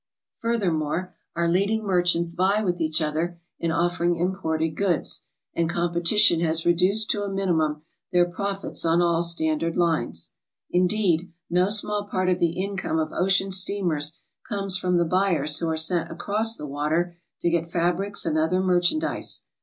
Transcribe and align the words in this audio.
Furthermore, 0.39 1.15
our 1.35 1.47
leading 1.47 1.83
merchanlts 1.83 2.33
vie 2.35 2.63
with 2.63 2.81
each 2.81 3.03
other 3.03 3.39
in 3.59 3.71
offering 3.71 4.15
imported 4.15 4.69
goods, 4.69 5.25
and 5.53 5.69
competition 5.69 6.39
has 6.39 6.65
reduced 6.65 7.11
to 7.11 7.19
SOMEWHAT 7.19 7.35
FINANCIAL. 7.35 7.57
199 7.59 7.69
a 7.69 7.69
minimum 7.69 7.83
their 8.11 8.35
profits 8.35 8.83
on 8.83 8.99
all 8.99 9.21
standard 9.21 9.77
lines. 9.77 10.31
Indeed, 10.71 11.31
no 11.51 11.69
small 11.69 12.05
part 12.07 12.29
of 12.29 12.39
the 12.39 12.59
income 12.63 12.97
of 12.97 13.11
ocean 13.13 13.51
steamers 13.51 14.17
comes 14.49 14.75
from 14.75 14.97
the 14.97 15.05
buyers 15.05 15.59
who 15.59 15.69
are 15.69 15.77
sent 15.77 16.09
across 16.09 16.57
the 16.57 16.65
water 16.65 17.15
to 17.43 17.51
get 17.51 17.69
fabrics 17.69 18.25
and 18.25 18.39
other 18.39 18.59
merchandise. 18.59 19.43